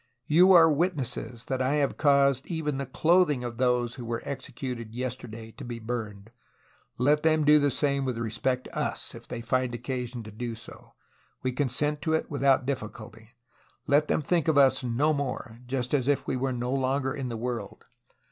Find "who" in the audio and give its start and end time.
3.93-4.03